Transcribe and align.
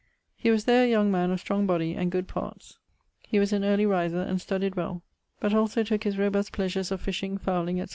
He 0.35 0.49
was 0.49 0.63
there 0.65 0.85
a 0.85 0.89
young 0.89 1.11
man 1.11 1.29
of 1.29 1.39
strong 1.39 1.67
body, 1.67 1.93
and 1.93 2.11
good 2.11 2.27
parts. 2.27 2.79
He 3.21 3.37
was 3.37 3.53
an 3.53 3.63
early 3.63 3.85
riser 3.85 4.21
and 4.23 4.39
studyed 4.41 4.73
well, 4.75 5.03
but 5.39 5.53
also 5.53 5.83
tooke 5.83 6.05
his 6.05 6.17
robust 6.17 6.51
pleasures 6.51 6.89
of 6.91 6.99
fishing, 7.01 7.37
fowling, 7.37 7.77
&c. 7.85 7.89